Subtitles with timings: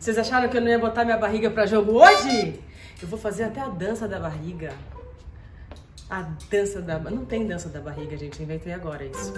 [0.00, 2.58] Vocês acharam que eu não ia botar minha barriga pra jogo hoje?
[3.02, 4.72] Eu vou fazer até a dança da barriga.
[6.08, 6.98] A dança da...
[6.98, 8.42] Não tem dança da barriga, gente.
[8.42, 9.34] Inventei agora isso.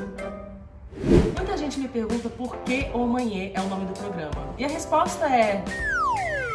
[1.37, 4.54] Muita gente me pergunta por que O Manhê é o nome do programa.
[4.56, 5.64] E a resposta é...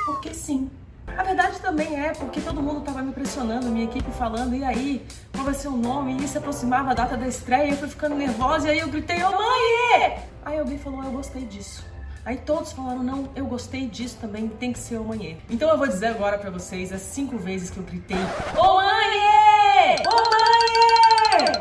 [0.06, 0.72] Porque sim.
[1.06, 5.06] A verdade também é porque todo mundo tava me pressionando, minha equipe falando, e aí,
[5.34, 6.16] qual vai ser o nome?
[6.24, 9.22] E se aproximava a data da estreia, eu fui ficando nervosa, e aí eu gritei,
[9.22, 10.24] ô mãe!
[10.46, 11.97] Aí alguém falou, eu gostei disso.
[12.28, 15.38] Aí todos falaram, não, eu gostei disso também, tem que ser o manhê.
[15.50, 19.96] Então eu vou dizer agora pra vocês as cinco vezes que eu gritei, ô manhê!
[20.06, 21.54] Ô manhê!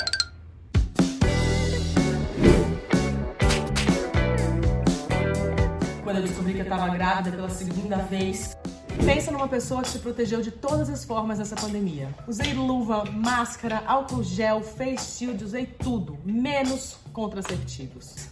[6.02, 8.56] Quando eu descobri que eu tava grávida pela segunda vez,
[9.04, 12.08] Pensa numa pessoa que se protegeu de todas as formas nessa pandemia.
[12.26, 18.26] Usei luva, máscara, álcool gel, face shield, usei tudo, menos contraceptivos.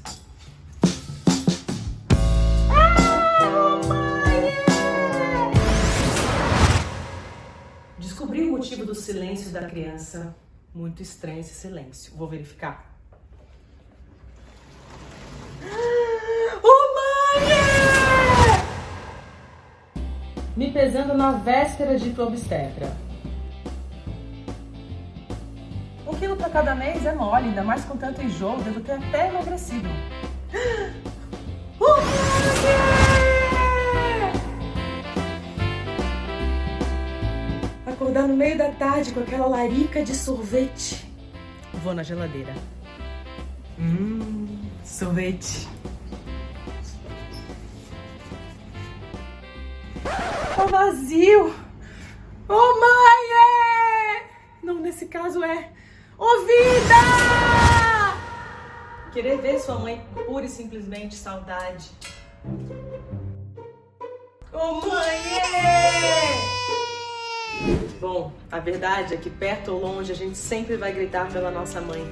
[8.95, 10.37] Do silêncio da criança.
[10.73, 12.15] Muito estranho esse silêncio.
[12.17, 12.95] Vou verificar.
[20.57, 22.97] me pesando na véspera de tua obstetra.
[26.07, 29.31] Um quilo para cada mês é mole, ainda mais com tanto enjoo, devo ter até
[29.31, 29.89] emagrecido.
[38.05, 41.11] Acordar no meio da tarde com aquela larica de sorvete.
[41.83, 42.55] Vou na geladeira.
[43.79, 45.67] Hum, sorvete.
[50.05, 51.55] Tá vazio.
[52.47, 53.25] Oh, mãe!
[53.33, 54.27] É...
[54.63, 55.71] Não, nesse caso é.
[56.19, 57.01] Ô, vida!
[59.15, 61.91] Querer ver sua mãe pura e simplesmente saudade.
[64.53, 65.39] Ô, oh, mãe!
[65.39, 65.44] É
[68.05, 68.31] bom.
[68.53, 72.05] A verdade é que perto ou longe a gente sempre vai gritar pela nossa mãe.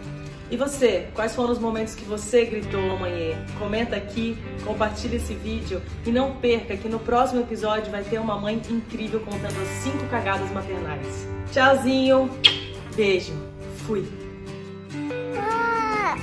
[0.50, 3.36] E você, quais foram os momentos que você gritou amanhã?
[3.58, 8.38] Comenta aqui, compartilha esse vídeo e não perca que no próximo episódio vai ter uma
[8.38, 11.28] mãe incrível contando as 5 cagadas maternais.
[11.52, 12.30] Tchauzinho,
[12.96, 13.34] beijo,
[13.86, 14.06] fui!
[15.38, 16.16] Ah!